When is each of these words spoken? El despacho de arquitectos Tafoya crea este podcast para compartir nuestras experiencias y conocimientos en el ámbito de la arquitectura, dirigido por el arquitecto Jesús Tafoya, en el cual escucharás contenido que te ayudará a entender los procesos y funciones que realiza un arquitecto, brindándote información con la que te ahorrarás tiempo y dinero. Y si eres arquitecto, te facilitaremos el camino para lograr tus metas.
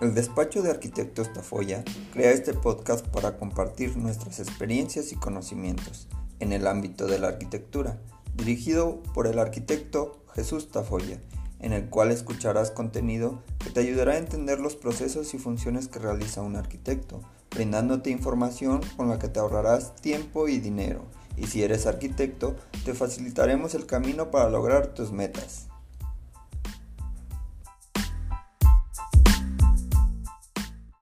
El 0.00 0.14
despacho 0.14 0.62
de 0.62 0.70
arquitectos 0.70 1.30
Tafoya 1.30 1.84
crea 2.14 2.30
este 2.30 2.54
podcast 2.54 3.06
para 3.08 3.36
compartir 3.36 3.98
nuestras 3.98 4.40
experiencias 4.40 5.12
y 5.12 5.16
conocimientos 5.16 6.08
en 6.38 6.54
el 6.54 6.66
ámbito 6.66 7.06
de 7.06 7.18
la 7.18 7.28
arquitectura, 7.28 7.98
dirigido 8.34 9.02
por 9.12 9.26
el 9.26 9.38
arquitecto 9.38 10.24
Jesús 10.34 10.70
Tafoya, 10.70 11.20
en 11.58 11.74
el 11.74 11.90
cual 11.90 12.12
escucharás 12.12 12.70
contenido 12.70 13.42
que 13.58 13.68
te 13.68 13.80
ayudará 13.80 14.14
a 14.14 14.18
entender 14.18 14.58
los 14.58 14.74
procesos 14.74 15.34
y 15.34 15.38
funciones 15.38 15.86
que 15.86 15.98
realiza 15.98 16.40
un 16.40 16.56
arquitecto, 16.56 17.20
brindándote 17.50 18.08
información 18.08 18.80
con 18.96 19.10
la 19.10 19.18
que 19.18 19.28
te 19.28 19.38
ahorrarás 19.38 19.96
tiempo 19.96 20.48
y 20.48 20.60
dinero. 20.60 21.04
Y 21.36 21.48
si 21.48 21.62
eres 21.62 21.84
arquitecto, 21.84 22.56
te 22.86 22.94
facilitaremos 22.94 23.74
el 23.74 23.84
camino 23.84 24.30
para 24.30 24.48
lograr 24.48 24.94
tus 24.94 25.12
metas. 25.12 25.69